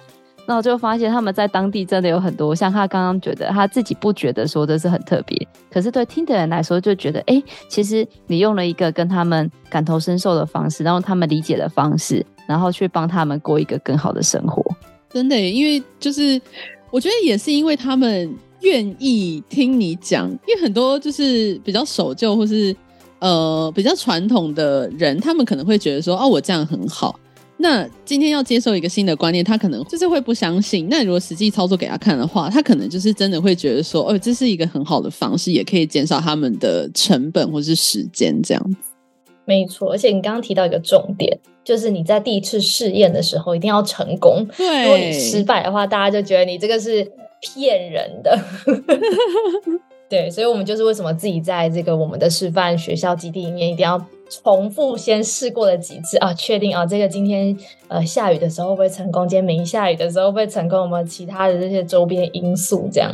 [0.49, 14.65] 那我就发现他们在当地真的有很多，像他刚刚觉得他自己不觉得说的是很特别，可是对听的人来说就觉得，哎、其实你用了一个跟他们感同身受的方式，然后他们理解的方式，然后去帮他们过一个更好的生活。
[15.11, 16.41] 真的，因为就是
[16.91, 22.75] 我觉得也是因为他们愿意听你讲，因为很多就是比较守旧或是
[23.19, 27.21] 呃比较传统的人，他们可能会觉得说，哦，我这样很好。
[27.61, 30.87] 那今天要接受一个新的观念，他可能就是会不相信。
[30.89, 38.77] 那如果实际操作给他看的话，他可能就是真的会觉得说，哦，这是一个很好的方式，也可以减少他们的成本或是时间这样子。
[39.45, 44.47] 没错，而且你刚刚提到一个重点，就是你在第一次试验的时候一定要成功。
[44.57, 48.39] 对，如果你失败的话，大家就觉得你这个是骗人的。
[50.09, 54.01] 对，所以我们就是为什么自己在这个我们的示范学校基地里面一定要。
[54.31, 57.57] 重复先试过了几次啊，确定啊，这个今天
[57.89, 59.27] 呃下雨的时候会不会成功？
[59.29, 60.81] 今天没下雨的时候会不会成功？
[60.81, 63.13] 我们其他的这些周边因素这样。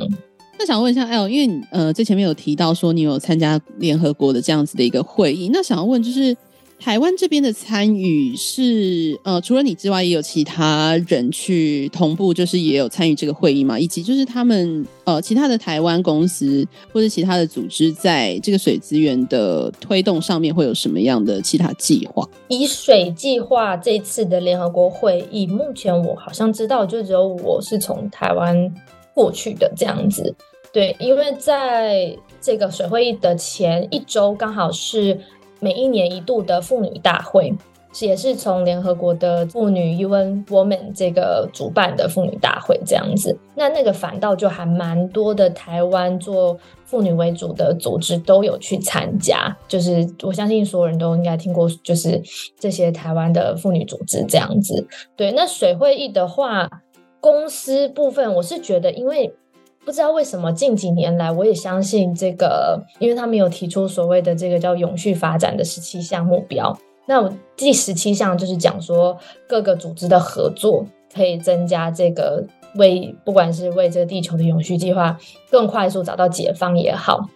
[0.58, 6.36] 那想问一下 L，因为呃在前面有提到说你有参加联合国的这样子的一个会议，那想要问就是。
[6.78, 13.78] 台湾这边的参与是呃，除了你之外，也有其他人去同步，就是也有参与这个会议嘛？
[13.78, 22.28] 以及就是他们呃，其他的台湾公司或者其他的组织，在这个水资源的推动上面会有什么样的其他计划？
[22.48, 28.70] 以水计划这次的联合国会议，目前我好像知道，就只有我是从台湾
[29.14, 30.34] 过去的这样子。
[30.70, 35.18] 对，因为在这个水会议的前一周，刚好是。
[35.64, 37.50] 每一年一度的妇女大会，
[38.02, 43.34] 也是从联合国的妇女 UN Women 这个主办的妇女大会这样子。
[43.54, 49.56] 那那个反倒就还蛮多的，台湾做妇女为主的组织都有去参加。
[49.66, 52.20] 就是我相信所有人都应该听过，就是
[52.58, 54.86] 这些台湾的妇女组织这样子。
[55.16, 56.68] 对，那水会议的话，
[57.20, 59.32] 公司部分我是觉得，因为。
[59.84, 66.76] 不知道为什么近几年来，我也相信这个，因为他们有提出所谓的这个叫永续发展的十七项目标。
[67.06, 69.16] 那第十七项就是讲说
[69.46, 72.42] 各个组织的合作可以增加这个
[72.76, 75.18] 为不管是为这个地球的永续计划
[75.50, 77.28] 更快速找到解方也好，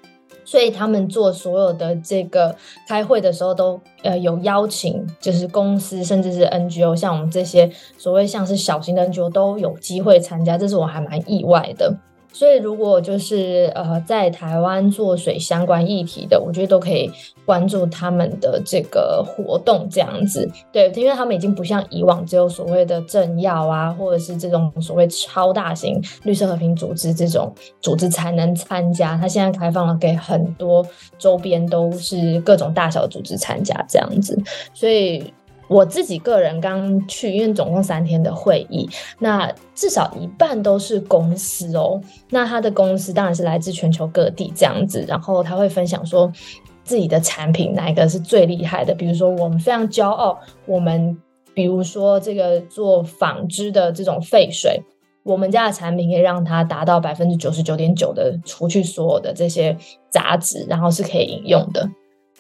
[0.43, 2.57] 所以他们做所有的这个
[2.89, 11.95] 开会的时候都呃有邀请，就是公司甚至是 NGO，像我们这些所谓像是小型的 NGO 都有机会参加，这是我还蛮意外的。
[12.33, 17.11] 所以，如果就是呃，在台湾做水相关议题的，我觉得都可以
[17.45, 20.49] 关注他们的这个活动，这样子。
[20.71, 30.87] 对，因为他们已经不像以往只有所谓的政要啊，或者是这种所谓超大型绿色和平组织这种组织才能参加，他现在开放了给很多
[31.19, 34.41] 周边都是各种大小组织参加，这样子。
[34.73, 35.33] 所以。
[35.69, 42.01] 我自己个人刚去，因为总共三天的会议，那至少一半都是公司哦。
[42.31, 46.33] 那他的公司当然是来自全球各地这样子，然后他会分享说，
[46.85, 48.95] 自己的产品哪一个是最厉害的。
[48.95, 51.17] 比如说，我们非常骄傲，我们
[51.53, 54.83] 比如说这个做纺织的这种废水，
[55.23, 59.77] 我们家的产品可以让它达到百分之九十九点九的除去所有的这些
[60.09, 61.87] 杂质，然后是可以饮用的。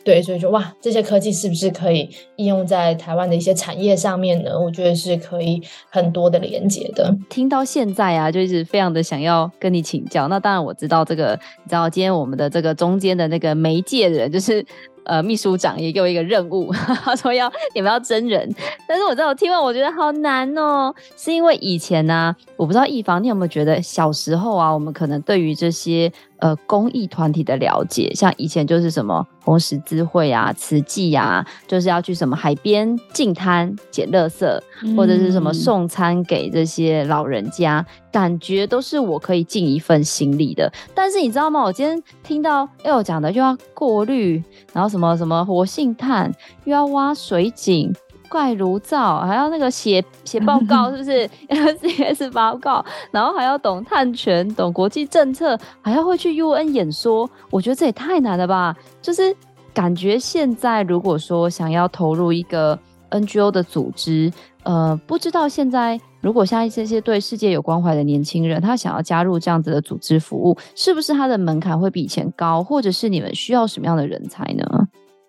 [0.09, 4.59] 对，所以说哇，这些科技是不是可以应用在台湾的一些产业上面呢？
[4.59, 7.15] 我觉得是可以很多的连接的。
[7.29, 10.27] 听到现在啊，就是非常的想要跟你请教。
[10.29, 14.65] 那当然我知道这个，你知道今天我们的这个中间的那个媒介人就是。
[15.05, 16.71] 呃，秘书长也给我一个任务，
[17.03, 18.47] 他说要你们要真人，
[18.87, 34.61] 但是我知道我听完我觉得好难哦，是因为以前呢、我不知道易房你有没有觉得小时候啊，我们可能对于这些呃公益团体的了解，像以前就是什么红十字会啊、慈济啊，就是要去什么海边净滩捡垃圾，
[34.96, 37.84] 或者是什么送餐给这些老人家。
[37.88, 41.62] 嗯感觉都是我可以尽一份心力的，但是你知道吗？
[41.62, 44.42] 我今天听到 L 讲的，又要过滤，
[44.72, 46.32] 然后什么什么活性炭，
[46.64, 47.94] 又要挖水井、
[48.31, 58.76] 盖炉灶，还要那个写写报告， 是不是？CS 报告，然后还要懂碳权、懂国际政策，还要会去 UN 演说，我觉得这也太难了吧！
[59.03, 59.35] 就是
[59.74, 62.79] 感觉现在如果说想要投入一个
[63.11, 66.01] NGO 的组织，呃，不知道现在。
[66.20, 74.66] 如果像这些对世界有关怀的年轻人，他想要加入这样子的组织服务，是不是他的门槛会比以前高，或者是你们需要什么样的人才呢？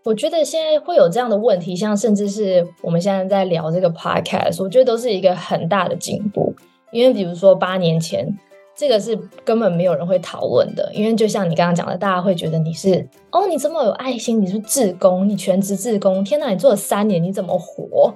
[0.10, 6.52] 我觉得现在会有这样的问题，像甚至是我们现在在聊这个 podcast，我觉得都是一个很大的进步。
[6.92, 8.28] 因为比如说八年前，
[8.76, 18.12] 这个是根本没有人会讨论的，因为就像你刚刚讲的，大家会觉得你是哦，你这么有爱心，你是志工，你全职志工，天哪，你做了三年，你怎么活？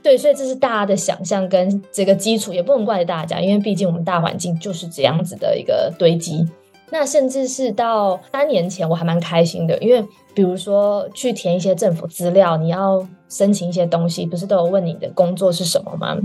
[0.00, 6.46] 对，所以这是大家的想象跟这个基础，也不能怪大家，因为毕竟我们大环境就是这样子的一个堆积。
[6.90, 10.04] 那甚至是到三年前，我还蛮开心的，因为
[10.34, 16.16] 比如说去填一些政府资料，你要申请一些东西，不是都有问你的工作是什么吗？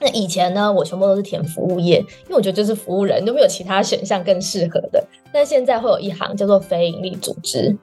[0.00, 5.02] 那以前呢，我全部都是填服务业，因为我觉得就是服务人，都没有其他选项更适合的。
[5.32, 7.76] 但现在会有一行叫做非营利组织。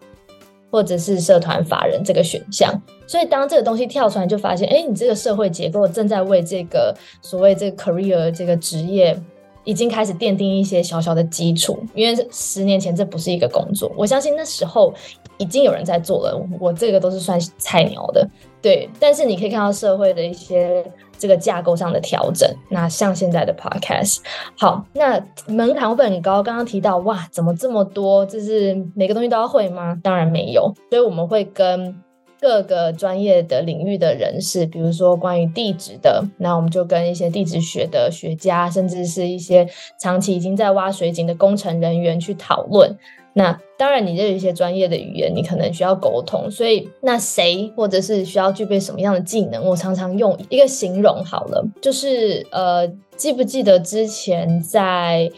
[0.72, 2.74] 或者是社团法人这个选项，
[3.06, 9.16] 所以当这个东西跳出来，就发现，哎，你这个社会结构正在为这个所谓这个 career 这个职业，
[9.64, 11.78] 已经开始奠定一些小小的基础。
[11.94, 14.94] 因为十年前这不是一个工作，我相信那时候
[15.38, 18.28] 已经有人在做了，我这个都是算菜鸟的，
[18.62, 18.90] 对。
[19.00, 20.86] 但是你可以看到社会的一些。
[21.16, 24.18] 这个架构上的调整，那像现在的 podcast，
[24.58, 26.44] 好，那门槛会不会很高？
[26.44, 28.26] 刚刚提到，哇，怎么这么多？
[28.26, 29.98] 就是每个东西都要会吗？
[30.04, 31.96] 当然没有，所以我们会跟
[32.44, 39.66] 各个专业的领域的人士，比如说关于地质的，那我们就跟一些地质学的学家，甚至是一些
[39.98, 42.94] 长期已经在挖水井的工程人员去讨论。
[43.36, 49.64] 那当然，你这有一些专业的语言，你可能需要沟通，所以那谁或者是需要具备什么样的技能？
[49.64, 52.86] 我常常用一个形容好了，就是呃，
[53.16, 55.32] 记不记得之前在？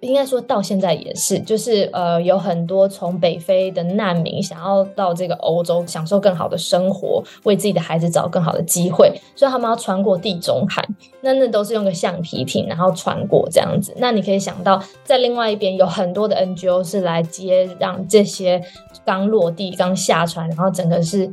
[0.00, 10.86] 应该说到现在也是，就是呃，有很多从北非的难民想要到这个欧洲享受更好的生活，为自己的孩子找更好的机会，所以他们要穿过地中海。
[11.20, 13.92] 那那都是用个橡皮艇，然后穿过这样子。
[13.96, 18.62] 那你可以想到，在另外一边有很多的 NGO 是来接让这些
[19.04, 21.28] 刚落地、刚下船，然后整个是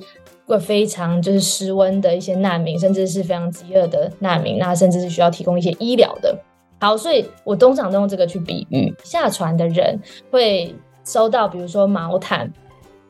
[0.47, 6.36] 会非常就是失温的一些难民，甚至是非常饥饿的难民，那甚至是需要提供一些医疗的。
[6.80, 9.99] 好，所以我通常都用这个去比喻，下船的人
[10.30, 12.51] 会收到，比如说毛毯，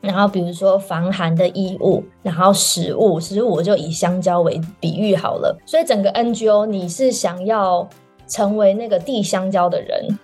[0.00, 5.56] 然后比如说防寒的衣物，然后食物，食物我就以香蕉为比喻好了。
[5.66, 7.86] 所以整个 NGO 你是想要
[8.26, 10.18] 成为那个递香蕉的人，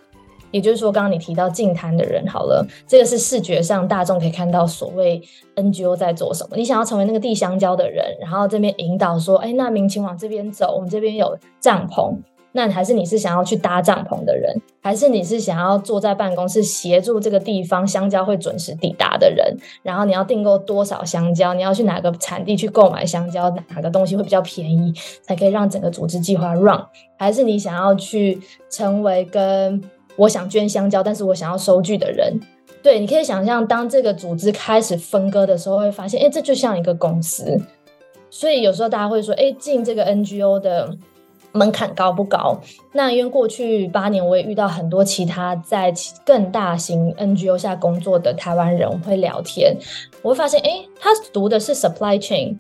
[0.51, 5.21] 也就是说，刚刚你提到净滩的人，好了，这个是视觉上大众可以看到所谓
[5.57, 6.57] NGO 在做什么。
[6.57, 12.17] 你想要成为那个递香蕉的人，然后这边引导说，哎，那民请往这边走，我们这边有帐篷。
[12.55, 19.57] 那还是你是想要去搭帐篷的人，还是你是想要坐在办公室协助这个地方香蕉会准时抵达的人？
[19.83, 21.55] 然后你要订购多少香蕉？
[21.55, 23.49] 你要去哪个产地去购买香蕉？
[23.75, 24.93] 哪个东西会比较便宜，
[25.23, 26.79] 才可以让整个组织计划 run？
[27.17, 28.39] 还是你想要去
[28.69, 29.83] 成为跟
[30.17, 32.39] 我想捐香蕉，但是我想要收据的人？
[32.83, 37.59] 对，你可以想象，当这个组织开始分割的时候，会发现，哎，这就像一个公司。
[38.29, 40.95] 所以有时候大家会说，哎，进这个 NGO 的。
[41.53, 42.59] 门槛高不高？
[42.93, 45.93] 那因为过去八年，我也遇到很多其他在
[46.25, 49.77] 更大型 NGO 下工作的台湾人，我会聊天，
[50.23, 52.59] 我会发现，诶，他读的是 supply chain，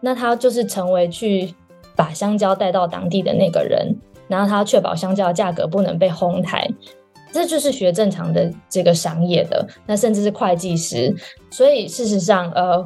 [0.00, 1.54] 那他就是成为去
[1.96, 3.96] 把香蕉带到当地的那个人，
[4.28, 6.68] 然后他要确保香蕉的价格不能被哄抬。
[7.32, 11.12] 这就是学正常的这个商业的，那甚至是会计师。
[11.50, 12.84] 所以事实上，呃。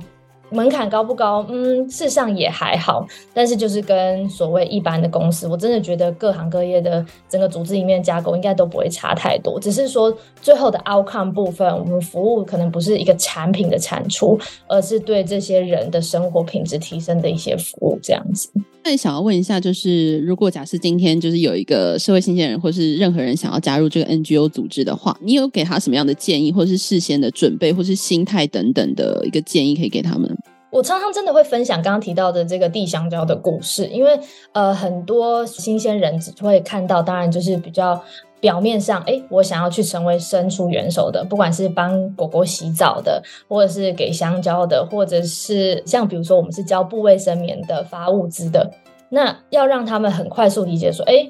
[0.51, 1.45] 门槛高不高？
[1.49, 18.51] 嗯，事实上也还好，但是就是跟所谓一般的公司，我真的觉得各行各业的整个组织里面架构应该都不会差太多，只是说最后的 outcome 部分，我们服务可能不是一个产品的产出，而是对这些人的生活品质提升的一些服务，这样子。
[18.89, 30.35] 那想要问一下，就是如果假设今天就是有一个社会新鲜人，或是任何人想要加入这个 NGO 组织的话，你有给他什么样的建议，或是事先的准备，或是心态等等的一个建议可以给他们？
[30.71, 34.19] 我常常真的会分享刚刚提到的这个地香蕉的故事，因为
[34.53, 38.03] 呃很多新鲜人只会看到，当然就是比较
[38.41, 48.71] 表面上，哎，我想要去成为伸出援手的，不管是帮狗狗洗澡的，或者是给香蕉的，或者是像比如说我们是教布卫生棉的、发物资的，
[49.11, 51.29] 那要让他们很快速理解说，哎，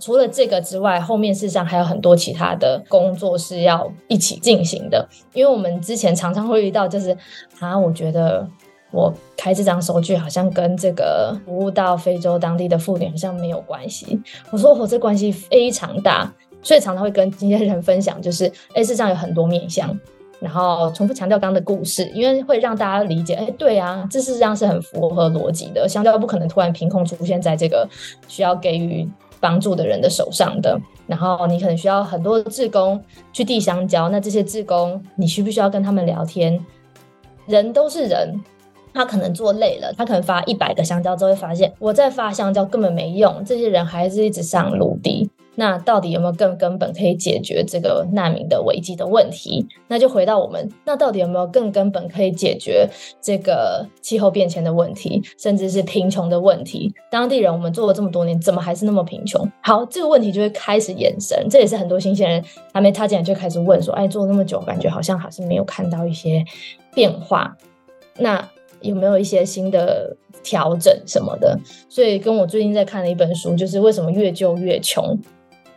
[0.00, 7.16] 除了这个之外，后面事实上还有很多其他的工作是要一起进行的，因为我们之前常常会遇到，就是
[7.58, 8.48] 啊，我觉得。
[8.90, 14.22] 我开这张收据好像跟这个服务到非洲当地的妇女好像没有关系。
[14.52, 16.32] 我说我这关系非常大，
[16.64, 19.96] 所以常常会跟这些人分享，就是哎，事实上有很多面向，
[20.40, 25.88] 然后重复强调刚刚的故事，因为会让大家理解，哎，对啊，这事实上是很符合逻辑的。
[25.88, 27.88] 香蕉不可能突然凭空出现在这个
[28.26, 29.08] 需要给予
[29.38, 33.00] 帮助的人的手上的，然后你可能需要很多志工
[33.32, 36.58] 去递香蕉，那这些志工你需不需要跟他们聊天？
[37.46, 38.34] 人都是人。
[38.96, 45.28] 他可能做累了，他可能发一百个香蕉之后会发现，我在发香蕉根本没用，这些人还是一直上陆地。
[45.56, 49.66] 那到底有没有更根本可以解决这个难民的危机的问题？
[49.88, 52.88] 那就回到我们，那到底有没有更根本可以解决
[53.20, 56.92] 这个气候变迁的问题，甚至是贫穷的问题？
[57.10, 59.48] 当地人我们做了这么多年，怎么还是那么贫穷？
[59.62, 61.46] 好，这个问题就会开始延伸。
[61.48, 66.44] 这也是很多新鲜人还没踏进来就开始问说：“哎，做了那么久，感觉好像还是没有看到一些
[66.94, 67.56] 变化。”
[68.18, 68.48] 那
[68.80, 71.58] 有没有一些新的调整什么的？
[71.88, 75.18] 所以跟我最近在看的一本书，就是为什么越救越穷，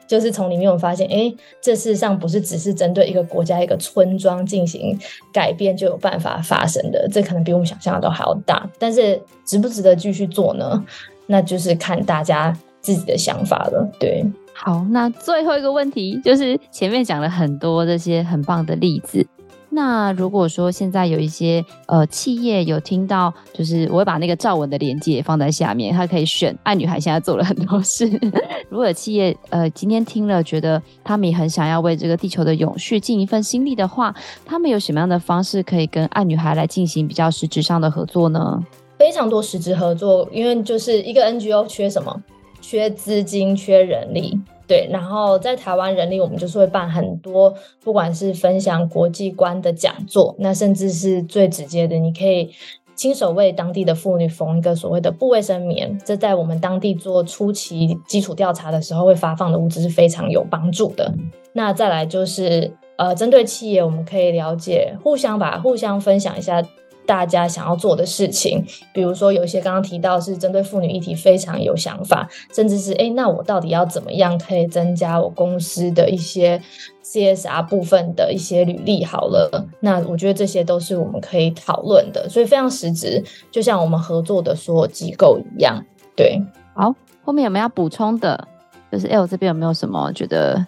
[0.08, 4.98] 就是从里面我发现，哎，这事实上不是只是针对一个国家一个村庄进行
[5.34, 8.68] 改变就有办法发生的，这可能比我们想象的都还要大。
[8.80, 10.84] 但是值不值得继续做呢？
[11.28, 13.86] 那就是看大家自己的想法了。
[14.00, 19.28] 对，好，那最后一个问题就是前面讲了很多这些很棒的例子。
[19.70, 28.10] 那如果说现在有一些呃企业有听到，就是我会把那个赵文的连结放在下面，他可以选爱女孩现在做了很多事。
[28.70, 34.16] 如果企业呃今天听了，觉得他们也很想要为这个地球的永续尽一份心力的话，
[34.46, 38.64] 他们有什么样的方式可以跟爱女孩来进行比较实质上的合作呢？
[38.98, 42.24] 非常多实质合作，因为就是一个 NGO 缺什么？
[42.62, 44.40] 缺资金，缺人力。
[44.68, 52.50] 对，然后在台湾人力，我们就是会办很多，不管是分享国际观的讲座，那甚至是最直接的，你可以
[52.94, 61.14] 亲手为当地的妇女缝一个所谓的布卫生棉，这在我们当地做初期基础调查的时候会发放的物资是非常有帮助的。
[61.54, 66.62] 那再来就是，呃，针对企业，我们可以了解，互相吧，互相分享一下。
[67.08, 76.62] 大家想要做的事情，比如说有一些刚刚提到是针对妇女议题非常有想法，甚至是诶，那我到底要怎么样可以增加我公司的一些
[77.04, 79.04] CSR 部分的一些履历？
[79.06, 85.82] 好了，那我觉得这些都是我们可以讨论的，所以非常实质，就像我们合作的所有机构一样。
[86.16, 86.40] 对，
[86.76, 86.94] 好，
[87.24, 88.48] 后面有没有要补充的？
[88.92, 90.66] 就是 L，这边有没有什么觉得？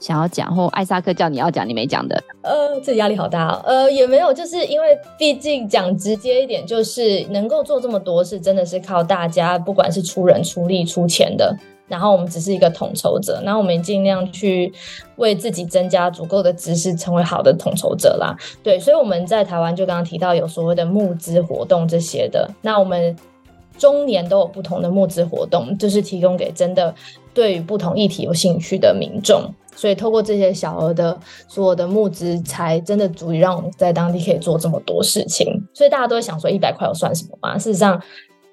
[0.00, 2.20] 想要讲，或艾萨克叫你要讲，你没讲的。
[2.42, 3.62] 呃，这压力好大哦。
[3.64, 11.54] 呃，也没有，就是因为毕竟讲直接一点，就是能够做这么多事，真的是靠大家，不管是出人、出力、出钱的。
[11.86, 14.72] 然后我们只是一个统筹者，然后我们尽量去
[15.16, 18.32] 为自己增加足够的知识，成为好的统筹者啦。
[18.62, 23.16] 对，所以我们在台湾就刚刚提到有所谓的募资活动这些的，那我们
[23.76, 26.94] 中年都有不同的募资活动，就是提供给真的
[27.34, 29.52] 对于不同议题有兴趣的民众。
[29.80, 31.18] 所以，透过这些小额的
[31.48, 35.46] 所有的募资，才真的足以让我们在当地可以做这么多事情。
[35.72, 37.56] 所以大家都会想说，一百块有算什么吗？
[37.56, 37.98] 事实上，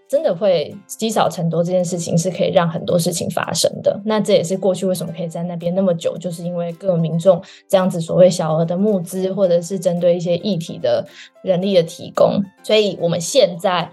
[0.08, 4.00] 真的会积少成多，这件事情是可以让很多事情发生的。
[4.06, 11.06] 那这也是过去为什么可以在那边那么久，就是因为各民众这样子所谓小额的募资，或者是针对一些议题的
[11.42, 12.42] 人力的提供。
[12.64, 13.92] 所以我们现在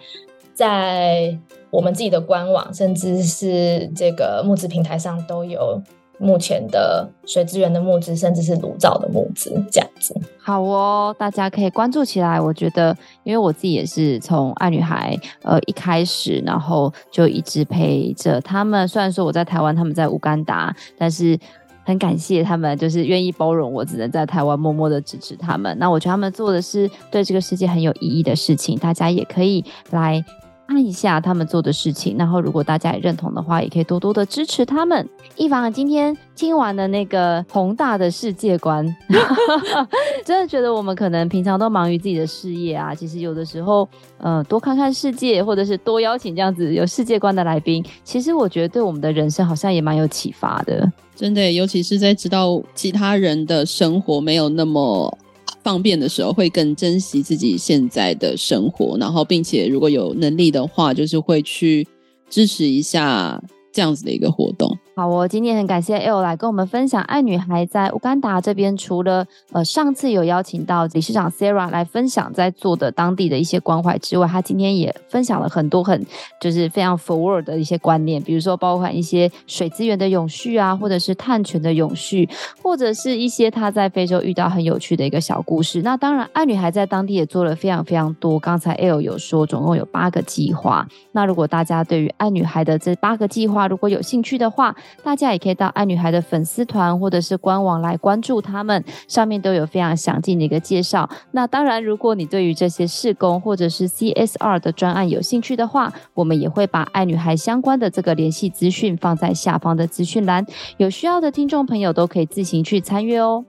[0.54, 1.36] 在
[1.70, 5.82] 我们自己的官网，甚至是这个募资平台上都有。
[6.18, 10.14] 目前的水资源的募资，甚至是炉灶的募资，这样子。
[10.38, 12.40] 好哦，大家可以关注起来。
[12.40, 18.86] 我觉得，因为我自己也是从爱女孩呃一开始，然后就一直陪着他们。
[18.86, 21.38] 虽然说我在台湾，他们在乌干达，但是
[21.84, 25.76] 很感谢他们，就是愿意包容我，只能在台湾默默的支持他们。
[25.78, 30.24] 那我觉得他们做的是对这个世界很有意义的事情，大家也可以来。
[30.66, 35.08] 按一下他们做的事情，然后如果大家也认同的话，也可以多多的支持他们。
[35.36, 38.84] 一凡今天听完的那个宏大的世界观，
[40.24, 43.86] 真的觉得我们可能平常都忙于自己的事业啊，其实有的时候，
[44.18, 50.90] 呃，多看看世界，或者是多邀请这样子有世界观的来宾，其实我觉得对我们的人生好像也蛮有启发的。
[51.14, 55.18] 真的，尤其是在知道其他人的生活没有那么。
[55.64, 61.84] 方便的时候会更珍惜自己现在的生活，然后并且如果有能力的话，就是会去
[62.28, 63.42] 支持一下
[63.72, 64.78] 这样子的一个活动。
[64.96, 76.06] 好，我今天很感谢 L 来跟我们分享爱女孩在乌干达这边，除了呃上次有邀请到理事长 Sarah 来分享在做的当地的一些关怀之外，他今天也分享了很多很
[76.40, 82.28] 就是非常 forward 的一些观念，比如说包含一些水资源的永续啊，或者是碳权的永续，
[82.62, 85.82] 或者是一些他在非洲遇到很有趣的一个小故事。
[85.82, 88.38] 那当然，爱女孩在当地也做了非常非常多。
[88.38, 90.86] 刚才 L 有说，总共有八个计划。
[91.10, 94.72] 那如果大家对于爱女孩的这八个计划如果有兴趣的话，
[95.02, 101.08] 大家也可以到爱女孩的粉丝团或者是官网来关注他们，上面都有非常详尽的一个介绍。
[101.32, 113.44] 那当然，如果你对于这些事工或者是 CSR 的专案有兴趣的话，我们也会把爱女孩相关的这个联系资讯放在下方的资讯栏，有需要的听众朋友都可以自行去参阅哦。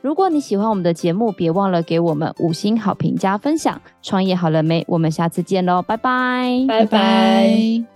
[0.00, 3.80] 如果你喜欢我们的节目，别忘了给我们五星好评加分享。
[4.02, 4.84] 创业好了没？
[4.86, 7.93] 我们下次见喽，拜拜，拜拜。